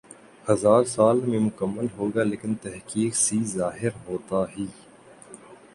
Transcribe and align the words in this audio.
ہزا 0.45 0.73
ر 0.81 0.85
سال 0.85 1.17
میں 1.21 1.39
مکمل 1.39 1.87
ہوگا 1.97 2.23
لیکن 2.23 2.51
تحقیق 2.63 3.15
سی 3.15 3.37
ظاہر 3.47 3.93
ہوتا 4.07 4.43
ہی 4.53 4.65